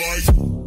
Up 0.00 0.57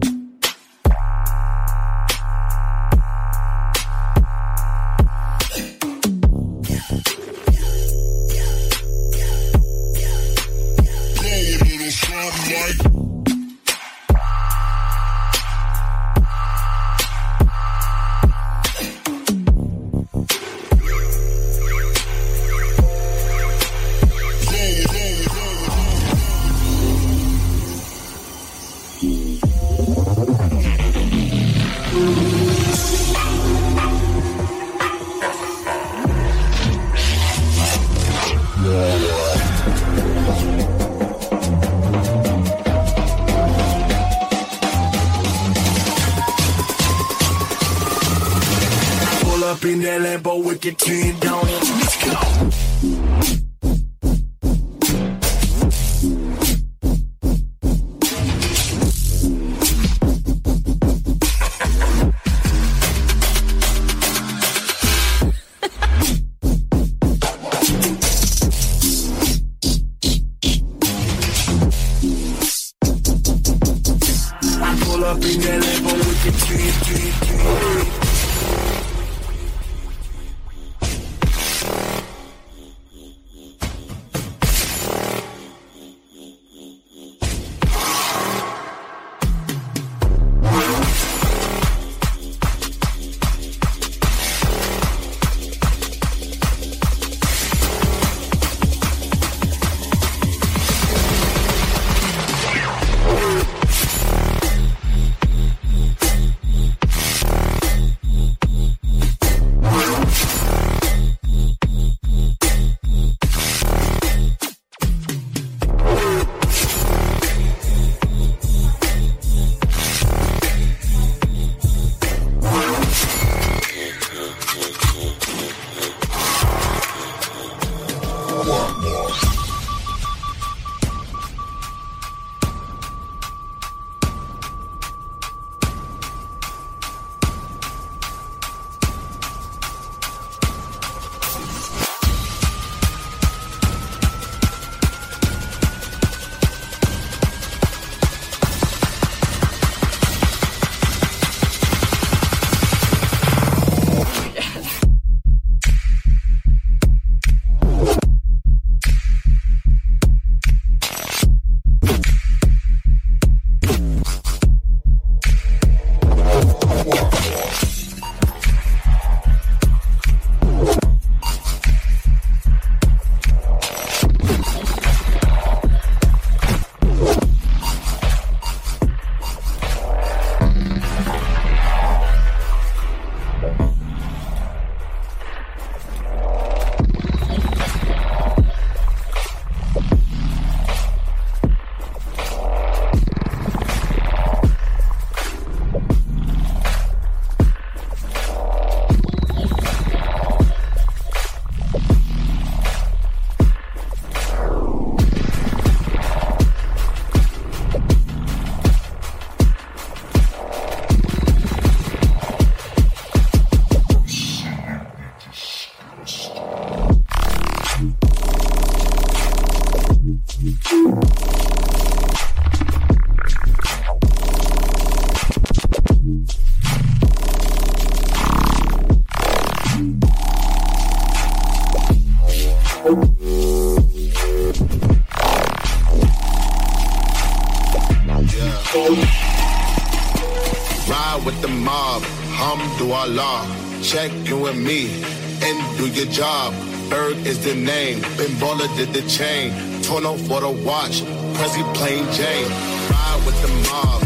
the 247.43 247.55
name. 247.55 248.01
Ben 248.17 248.31
Baller 248.41 248.67
did 248.75 248.89
the 248.89 249.01
chain. 249.07 249.53
Tourneau 249.83 250.17
for 250.17 250.41
the 250.41 250.49
watch. 250.49 251.01
Prezi 251.35 251.63
plain 251.75 252.03
Jane. 252.11 252.49
Ride 252.91 253.23
with 253.25 253.41
the 253.41 253.47
mob. 253.69 254.01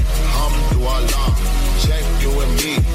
Do 0.70 0.80
Check 1.88 2.04
you 2.22 2.32
and 2.40 2.54
me. 2.62 2.95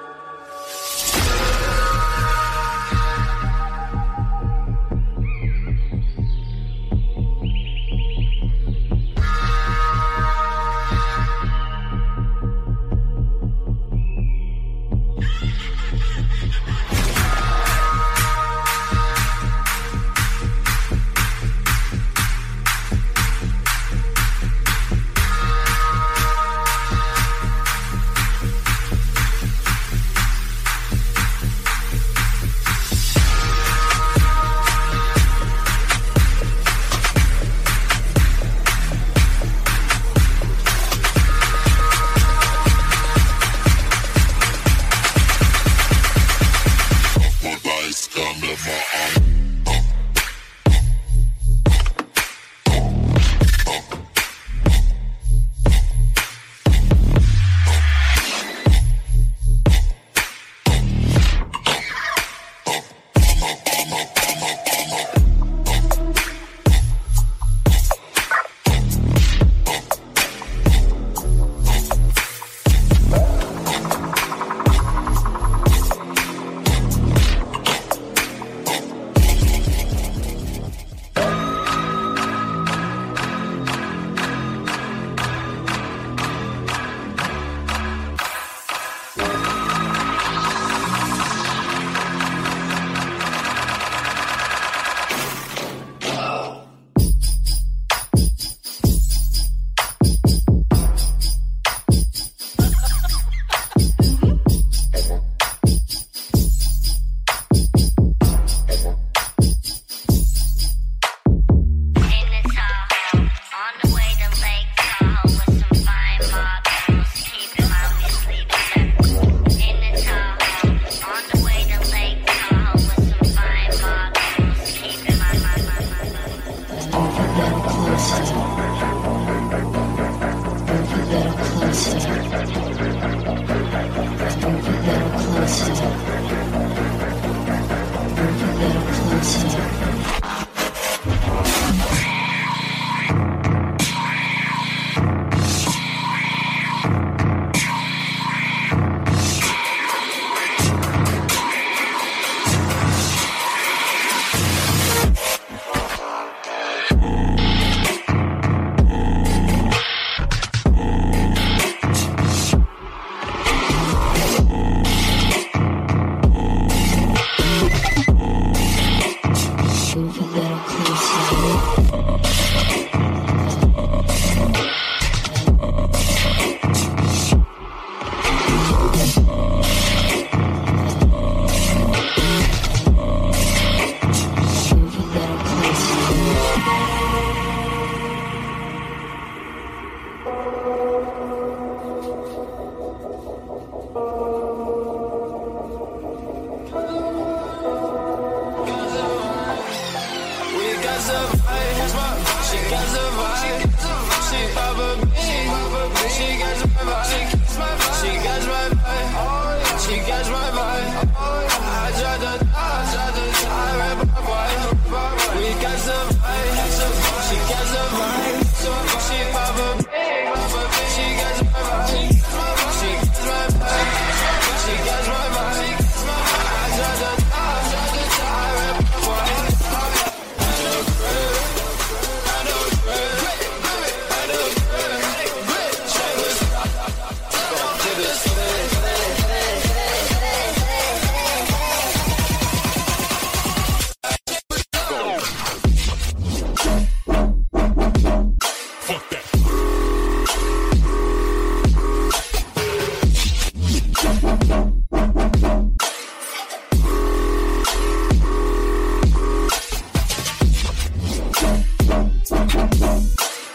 She 202.51 202.57
can 202.57 202.85
survive. 202.87 203.70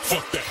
Fuck 0.06 0.30
that. 0.30 0.45